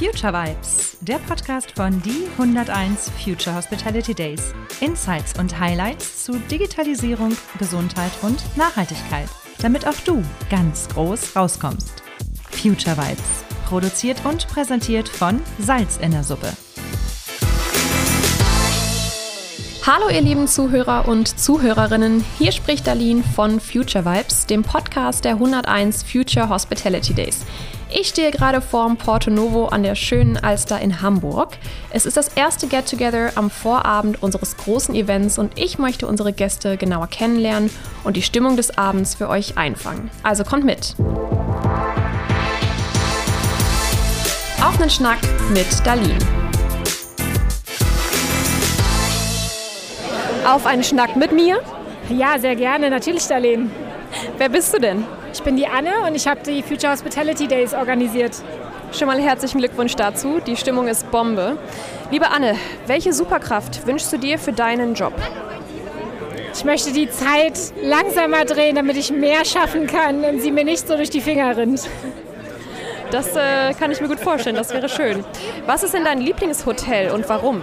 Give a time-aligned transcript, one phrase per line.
[0.00, 4.54] Future Vibes, der Podcast von die 101 Future Hospitality Days.
[4.80, 9.28] Insights und Highlights zu Digitalisierung, Gesundheit und Nachhaltigkeit,
[9.60, 12.02] damit auch du ganz groß rauskommst.
[12.50, 16.50] Future Vibes, produziert und präsentiert von Salz in der Suppe.
[19.86, 25.32] Hallo ihr lieben Zuhörer und Zuhörerinnen, hier spricht Darlene von Future Vibes, dem Podcast der
[25.32, 27.44] 101 Future Hospitality Days.
[27.92, 31.58] Ich stehe gerade vorm Porto Novo an der schönen Alster in Hamburg.
[31.90, 36.76] Es ist das erste Get-Together am Vorabend unseres großen Events und ich möchte unsere Gäste
[36.76, 37.68] genauer kennenlernen
[38.04, 40.08] und die Stimmung des Abends für euch einfangen.
[40.22, 40.94] Also kommt mit!
[44.62, 45.18] Auf einen Schnack
[45.52, 46.18] mit Darlene.
[50.46, 51.60] Auf einen Schnack mit mir?
[52.08, 53.68] Ja, sehr gerne, natürlich, Darlene.
[54.38, 55.04] Wer bist du denn?
[55.32, 58.36] Ich bin die Anne und ich habe die Future Hospitality Days organisiert.
[58.92, 60.40] Schon mal herzlichen Glückwunsch dazu.
[60.44, 61.56] Die Stimmung ist Bombe.
[62.10, 65.12] Liebe Anne, welche Superkraft wünschst du dir für deinen Job?
[66.52, 70.88] Ich möchte die Zeit langsamer drehen, damit ich mehr schaffen kann und sie mir nicht
[70.88, 71.88] so durch die Finger rinnt.
[73.12, 75.24] Das äh, kann ich mir gut vorstellen, das wäre schön.
[75.66, 77.62] Was ist denn dein Lieblingshotel und warum?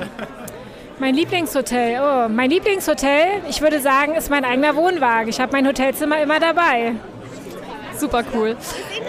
[0.99, 5.29] Mein Lieblingshotel, oh, mein Lieblingshotel, ich würde sagen, ist mein eigener Wohnwagen.
[5.29, 6.95] Ich habe mein Hotelzimmer immer dabei.
[7.97, 8.55] Super cool.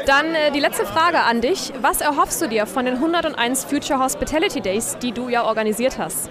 [0.06, 1.72] Dann äh, die letzte Frage an dich.
[1.80, 6.30] Was erhoffst du dir von den 101 Future Hospitality Days, die du ja organisiert hast?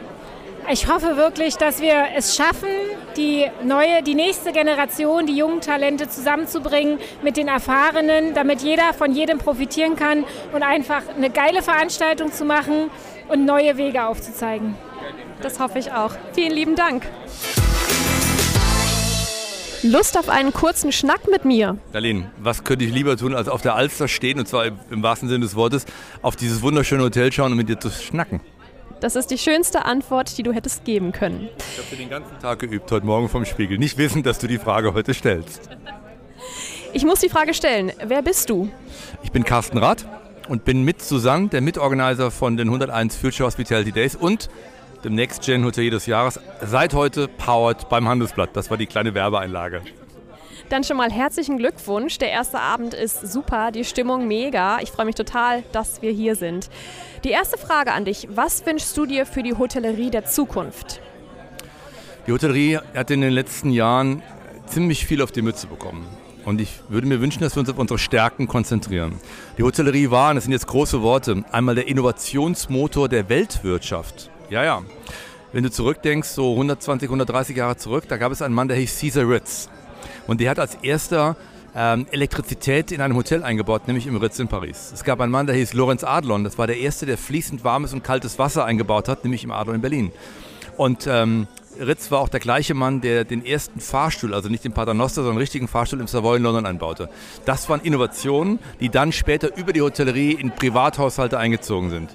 [0.70, 2.68] Ich hoffe wirklich, dass wir es schaffen,
[3.16, 9.14] die neue, die nächste Generation, die jungen Talente zusammenzubringen mit den Erfahrenen, damit jeder von
[9.14, 12.90] jedem profitieren kann und einfach eine geile Veranstaltung zu machen
[13.30, 14.76] und neue Wege aufzuzeigen.
[15.42, 16.12] Das hoffe ich auch.
[16.34, 17.04] Vielen lieben Dank.
[19.84, 21.78] Lust auf einen kurzen Schnack mit mir?
[21.92, 25.30] Darlene, was könnte ich lieber tun, als auf der Alster stehen, und zwar im wahrsten
[25.30, 25.86] Sinne des Wortes,
[26.22, 28.42] auf dieses wunderschöne Hotel schauen und mit dir zu schnacken?
[29.00, 31.50] Das ist die schönste Antwort, die du hättest geben können.
[31.58, 33.78] Ich habe den ganzen Tag geübt, heute Morgen vom Spiegel.
[33.78, 35.70] Nicht wissen, dass du die Frage heute stellst.
[36.94, 37.92] Ich muss die Frage stellen.
[38.04, 38.70] Wer bist du?
[39.22, 40.08] Ich bin Carsten Rath
[40.48, 44.50] und bin mit Susanne, der Mitorganizer von den 101 Future Hospitality Days und
[45.04, 46.40] dem Next Gen Hotel des Jahres.
[46.62, 48.50] Seit heute powered beim Handelsblatt.
[48.54, 49.82] Das war die kleine Werbeeinlage.
[50.70, 52.18] Dann schon mal herzlichen Glückwunsch.
[52.18, 54.80] Der erste Abend ist super, die Stimmung mega.
[54.82, 56.70] Ich freue mich total, dass wir hier sind.
[57.24, 58.28] Die erste Frage an dich.
[58.32, 61.00] Was wünschst du dir für die Hotellerie der Zukunft?
[62.26, 64.22] Die Hotellerie hat in den letzten Jahren
[64.66, 66.06] ziemlich viel auf die Mütze bekommen.
[66.44, 69.20] Und ich würde mir wünschen, dass wir uns auf unsere Stärken konzentrieren.
[69.58, 74.30] Die Hotellerie war, und das sind jetzt große Worte, einmal der Innovationsmotor der Weltwirtschaft.
[74.50, 74.82] Ja, ja.
[75.52, 79.00] Wenn du zurückdenkst, so 120, 130 Jahre zurück, da gab es einen Mann, der hieß
[79.00, 79.70] Caesar Ritz.
[80.26, 81.36] Und der hat als erster
[81.76, 84.92] ähm, Elektrizität in einem Hotel eingebaut, nämlich im Ritz in Paris.
[84.94, 86.44] Es gab einen Mann, der hieß Lorenz Adlon.
[86.44, 89.76] Das war der erste, der fließend warmes und kaltes Wasser eingebaut hat, nämlich im Adlon
[89.76, 90.12] in Berlin.
[90.78, 91.48] Und ähm,
[91.80, 95.36] Ritz war auch der gleiche Mann, der den ersten Fahrstuhl, also nicht den Paternoster, sondern
[95.36, 97.10] den richtigen Fahrstuhl im Savoy in London einbaute.
[97.46, 102.10] Das waren Innovationen, die dann später über die Hotellerie in Privathaushalte eingezogen sind.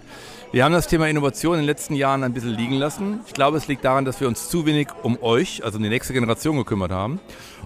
[0.52, 3.20] Wir haben das Thema Innovation in den letzten Jahren ein bisschen liegen lassen.
[3.26, 5.88] Ich glaube, es liegt daran, dass wir uns zu wenig um euch, also um die
[5.88, 7.20] nächste Generation gekümmert haben.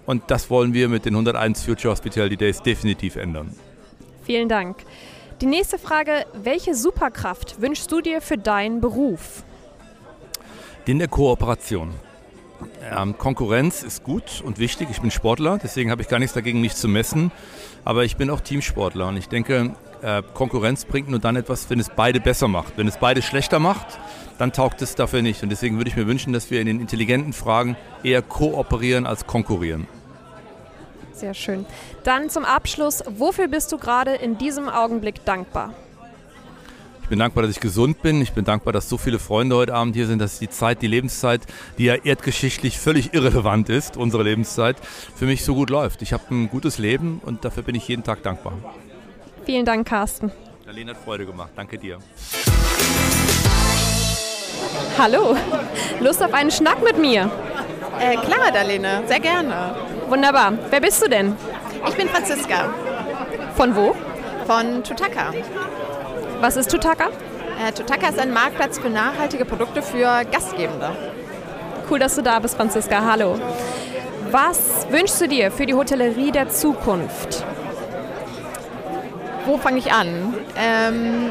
[0.07, 3.53] Und das wollen wir mit den 101 Future Hospitality Days definitiv ändern.
[4.23, 4.77] Vielen Dank.
[5.41, 9.43] Die nächste Frage, welche Superkraft wünschst du dir für deinen Beruf?
[10.87, 11.93] Den der Kooperation.
[12.83, 14.89] Ähm, Konkurrenz ist gut und wichtig.
[14.91, 17.33] Ich bin Sportler, deswegen habe ich gar nichts dagegen, mich zu messen.
[17.85, 21.81] Aber ich bin auch Teamsportler und ich denke, äh, Konkurrenz bringt nur dann etwas, wenn
[21.81, 22.77] es beide besser macht.
[22.77, 23.99] Wenn es beide schlechter macht,
[24.39, 25.43] dann taugt es dafür nicht.
[25.43, 29.27] Und deswegen würde ich mir wünschen, dass wir in den intelligenten Fragen eher kooperieren als
[29.27, 29.87] konkurrieren.
[31.13, 31.65] Sehr schön.
[32.05, 35.73] Dann zum Abschluss, wofür bist du gerade in diesem Augenblick dankbar?
[37.07, 38.21] Ich bin dankbar, dass ich gesund bin.
[38.21, 40.89] Ich bin dankbar, dass so viele Freunde heute Abend hier sind, dass die Zeit, die
[40.89, 41.41] Lebenszeit,
[41.79, 44.77] die ja erdgeschichtlich völlig irrelevant ist, unsere Lebenszeit,
[45.15, 46.03] für mich so gut läuft.
[46.03, 48.55] Ich habe ein gutes Leben und dafür bin ich jeden Tag dankbar.
[49.45, 50.33] Vielen Dank, Carsten.
[50.65, 51.51] Darlene hat Freude gemacht.
[51.55, 51.99] Danke dir.
[54.99, 55.37] Hallo,
[56.01, 57.31] Lust auf einen Schnack mit mir?
[58.01, 59.77] Äh, klar, Darlene, sehr gerne.
[60.09, 60.55] Wunderbar.
[60.71, 61.37] Wer bist du denn?
[61.89, 62.75] Ich bin Franziska.
[63.55, 63.95] Von wo?
[64.45, 65.33] Von Tutaka.
[66.41, 67.07] Was ist Tutaka?
[67.59, 70.91] Äh, Tutaka ist ein Marktplatz für nachhaltige Produkte für Gastgebende.
[71.89, 73.03] Cool, dass du da bist, Franziska.
[73.11, 73.39] Hallo.
[74.31, 77.43] Was wünschst du dir für die Hotellerie der Zukunft?
[79.47, 80.35] Wo fange ich an?
[80.59, 81.31] Ähm,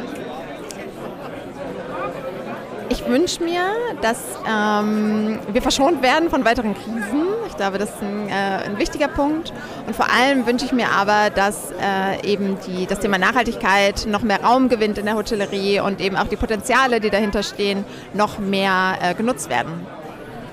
[2.89, 3.61] ich wünsche mir,
[4.01, 7.27] dass ähm, wir verschont werden von weiteren Krisen.
[7.55, 9.53] Ich glaube, das ist ein, äh, ein wichtiger Punkt.
[9.87, 14.23] Und vor allem wünsche ich mir aber, dass äh, eben die, das Thema Nachhaltigkeit noch
[14.23, 18.39] mehr Raum gewinnt in der Hotellerie und eben auch die Potenziale, die dahinter stehen, noch
[18.39, 19.87] mehr äh, genutzt werden.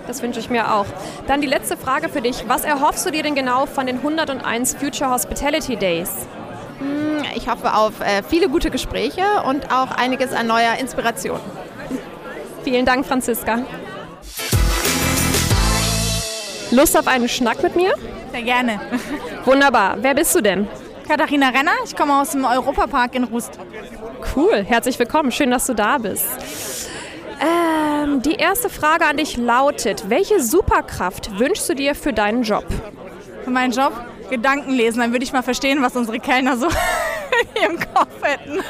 [0.07, 0.87] Das wünsche ich mir auch.
[1.27, 2.45] Dann die letzte Frage für dich.
[2.47, 6.29] Was erhoffst du dir denn genau von den 101 Future Hospitality Days?
[6.79, 11.41] Hm, ich hoffe auf äh, viele gute Gespräche und auch einiges an neuer Inspiration.
[12.63, 13.59] Vielen Dank, Franziska.
[16.73, 17.95] Lust auf einen Schnack mit mir?
[18.33, 18.81] Sehr gerne.
[19.45, 19.99] Wunderbar.
[20.01, 20.67] Wer bist du denn?
[21.07, 23.59] Katharina Renner, ich komme aus dem Europapark in Rust.
[24.35, 25.31] Cool, herzlich willkommen.
[25.33, 26.89] Schön, dass du da bist.
[27.41, 32.65] Ähm, die erste Frage an dich lautet: Welche Superkraft wünschst du dir für deinen Job?
[33.45, 33.93] Für meinen Job?
[34.31, 36.69] Gedanken lesen, dann würde ich mal verstehen, was unsere Kellner so
[37.69, 38.61] im Kopf hätten.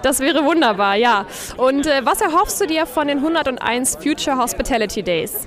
[0.00, 1.26] Das wäre wunderbar, ja.
[1.58, 5.46] Und äh, was erhoffst du dir von den 101 Future Hospitality Days?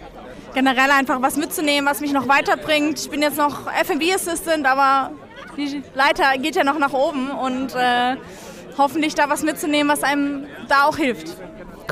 [0.54, 3.00] Generell einfach was mitzunehmen, was mich noch weiterbringt.
[3.00, 5.12] Ich bin jetzt noch F&B Assistant, aber
[5.58, 8.16] die Leiter geht ja noch nach oben und äh,
[8.78, 11.36] hoffentlich da was mitzunehmen, was einem da auch hilft.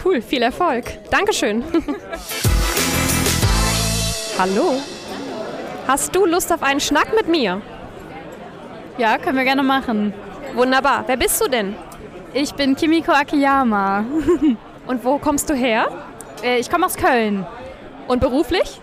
[0.03, 0.85] Cool, viel Erfolg.
[1.09, 1.63] Dankeschön.
[4.37, 4.75] Hallo.
[5.87, 7.61] Hast du Lust auf einen Schnack mit mir?
[8.97, 10.13] Ja, können wir gerne machen.
[10.53, 11.03] Wunderbar.
[11.07, 11.75] Wer bist du denn?
[12.33, 14.05] Ich bin Kimiko Akiyama.
[14.87, 15.87] Und wo kommst du her?
[16.43, 17.45] Äh, ich komme aus Köln.
[18.07, 18.81] Und beruflich?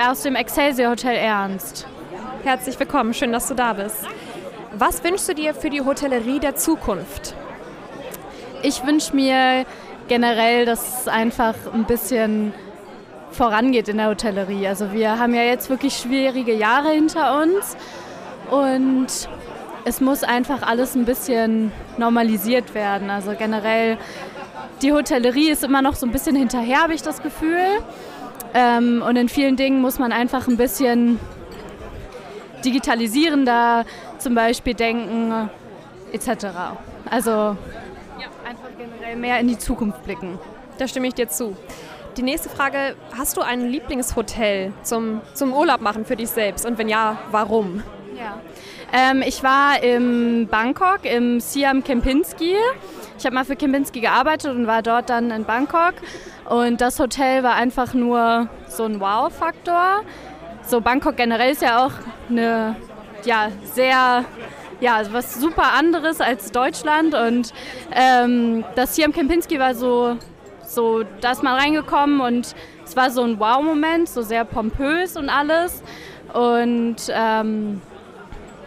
[0.00, 1.86] Aus dem Excelsior Hotel Ernst.
[2.44, 4.06] Herzlich willkommen, schön, dass du da bist.
[4.72, 7.34] Was wünschst du dir für die Hotellerie der Zukunft?
[8.62, 9.64] Ich wünsche mir
[10.06, 12.52] generell, dass es einfach ein bisschen
[13.32, 14.68] vorangeht in der Hotellerie.
[14.68, 17.76] Also wir haben ja jetzt wirklich schwierige Jahre hinter uns
[18.50, 19.06] und
[19.84, 23.10] es muss einfach alles ein bisschen normalisiert werden.
[23.10, 23.98] Also generell,
[24.82, 27.80] die Hotellerie ist immer noch so ein bisschen hinterher, habe ich das Gefühl.
[28.54, 31.18] Ähm, und in vielen Dingen muss man einfach ein bisschen
[32.64, 33.84] digitalisierender
[34.18, 35.50] zum Beispiel denken
[36.12, 36.46] etc.
[37.10, 37.56] Also
[38.44, 40.38] einfach generell mehr in die Zukunft blicken.
[40.78, 41.56] Da stimme ich dir zu.
[42.16, 46.66] Die nächste Frage, hast du ein Lieblingshotel zum, zum Urlaub machen für dich selbst?
[46.66, 47.82] Und wenn ja, warum?
[48.16, 48.40] Ja.
[48.92, 52.54] Ähm, ich war in Bangkok im Siam Kempinski.
[53.18, 55.94] Ich habe mal für Kempinski gearbeitet und war dort dann in Bangkok.
[56.48, 60.02] Und das Hotel war einfach nur so ein Wow-Faktor.
[60.62, 61.90] So Bangkok generell ist ja auch
[62.30, 62.76] eine
[63.24, 64.24] ja, sehr
[64.80, 67.14] ja, was super anderes als Deutschland.
[67.14, 67.52] Und
[67.92, 70.16] ähm, das Siam Kempinski war so,
[70.64, 72.54] so, da ist man reingekommen und
[72.84, 75.82] es war so ein Wow-Moment, so sehr pompös und alles.
[76.32, 77.82] Und ähm,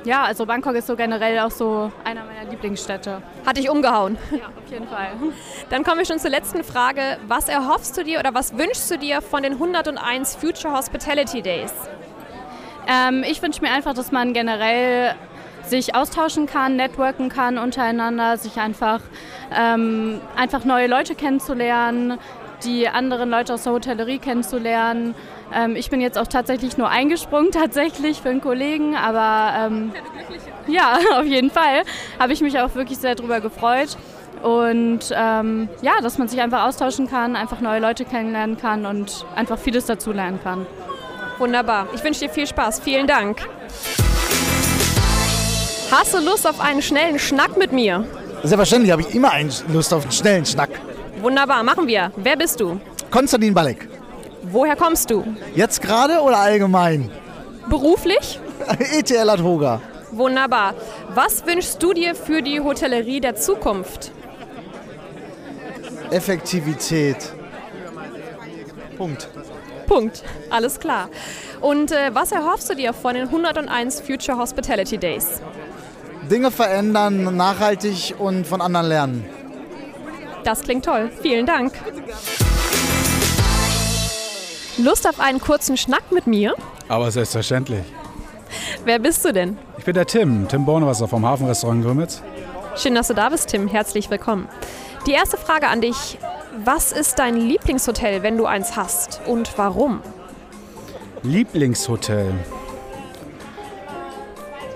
[0.03, 3.21] ja, also Bangkok ist so generell auch so einer meiner Lieblingsstädte.
[3.45, 4.18] Hat dich umgehauen?
[4.31, 5.09] Ja, auf jeden Fall.
[5.69, 7.18] Dann kommen wir schon zur letzten Frage.
[7.27, 11.74] Was erhoffst du dir oder was wünschst du dir von den 101 Future Hospitality Days?
[12.88, 15.15] Ähm, ich wünsche mir einfach, dass man generell
[15.63, 19.01] sich austauschen kann, networken kann untereinander, sich einfach,
[19.56, 22.18] ähm, einfach neue Leute kennenzulernen,
[22.63, 25.16] die anderen Leute aus der Hotellerie kennenzulernen.
[25.54, 29.92] Ähm, ich bin jetzt auch tatsächlich nur eingesprungen, tatsächlich für einen Kollegen, aber ähm,
[30.68, 31.84] ja, auf jeden Fall
[32.19, 33.98] habe ich mich auch wirklich sehr darüber gefreut.
[34.42, 39.25] Und ähm, ja, dass man sich einfach austauschen kann, einfach neue Leute kennenlernen kann und
[39.36, 40.66] einfach vieles dazu lernen kann.
[41.38, 41.88] Wunderbar.
[41.94, 42.80] Ich wünsche dir viel Spaß.
[42.80, 43.42] Vielen Dank.
[45.92, 48.06] Hast du Lust auf einen schnellen Schnack mit mir?
[48.44, 50.69] Selbstverständlich habe ich immer einen Lust auf einen schnellen Schnack.
[51.21, 52.11] Wunderbar, machen wir.
[52.16, 52.80] Wer bist du?
[53.11, 53.87] Konstantin Balek.
[54.44, 55.23] Woher kommst du?
[55.56, 57.11] Jetzt gerade oder allgemein?
[57.69, 58.40] Beruflich?
[58.80, 59.81] ETL Adhoga.
[60.11, 60.73] Wunderbar.
[61.13, 64.11] Was wünschst du dir für die Hotellerie der Zukunft?
[66.09, 67.18] Effektivität.
[68.97, 69.30] Punkt.
[69.87, 70.23] Punkt.
[70.49, 71.09] Alles klar.
[71.61, 75.40] Und äh, was erhoffst du dir von den 101 Future Hospitality Days?
[76.30, 79.25] Dinge verändern, nachhaltig und von anderen lernen.
[80.44, 81.12] Das klingt toll.
[81.21, 81.74] Vielen Dank.
[84.78, 86.56] Lust auf einen kurzen Schnack mit mir?
[86.88, 87.83] Aber selbstverständlich.
[88.83, 89.57] Wer bist du denn?
[89.78, 92.21] Ich bin der Tim, Tim Bornewasser vom Hafenrestaurant Grömitz.
[92.76, 93.68] Schön, dass du da bist, Tim.
[93.68, 94.48] Herzlich willkommen.
[95.06, 96.18] Die erste Frage an dich.
[96.64, 99.21] Was ist dein Lieblingshotel, wenn du eins hast?
[99.26, 100.02] Und warum?
[101.24, 102.33] Lieblingshotel.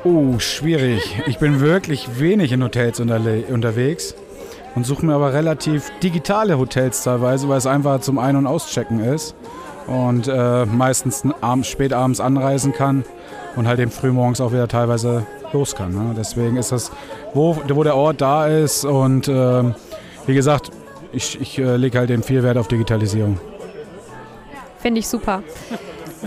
[0.03, 1.19] Oh, schwierig.
[1.25, 4.15] Ich bin wirklich wenig in Hotels unterwegs
[4.75, 8.99] und suche mir aber relativ digitale Hotels teilweise, weil es einfach zum Ein- und Auschecken
[8.99, 9.35] ist
[9.87, 13.05] und äh, meistens abends, spät abends anreisen kann
[13.55, 15.93] und halt eben frühmorgens auch wieder teilweise los kann.
[15.93, 16.13] Ne?
[16.17, 16.91] Deswegen ist das,
[17.33, 19.63] wo, wo der Ort da ist und äh,
[20.25, 20.71] wie gesagt,
[21.11, 23.39] ich, ich äh, lege halt eben viel Wert auf Digitalisierung.
[24.79, 25.41] Finde ich super.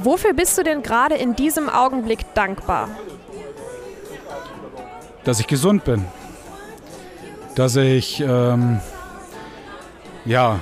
[0.02, 2.88] Wofür bist du denn gerade in diesem Augenblick dankbar?
[5.25, 6.05] Dass ich gesund bin.
[7.58, 8.78] Dass ich ähm,
[10.24, 10.60] ja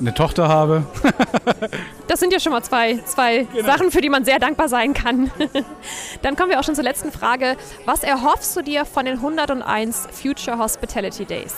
[0.00, 0.86] eine Tochter habe.
[2.08, 3.66] Das sind ja schon mal zwei, zwei genau.
[3.66, 5.30] Sachen, für die man sehr dankbar sein kann.
[6.22, 7.56] Dann kommen wir auch schon zur letzten Frage.
[7.84, 11.54] Was erhoffst du dir von den 101 Future Hospitality Days?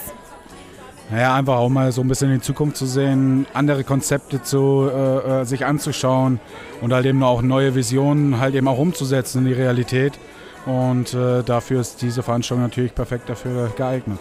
[1.11, 4.91] Naja, einfach auch mal so ein bisschen in die Zukunft zu sehen, andere Konzepte zu,
[4.91, 6.41] äh, äh, sich anzuschauen
[6.81, 10.19] und halt eben auch neue Visionen halt eben auch umzusetzen in die Realität.
[10.65, 14.21] Und äh, dafür ist diese Veranstaltung natürlich perfekt dafür geeignet.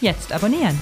[0.00, 0.78] Jetzt abonnieren.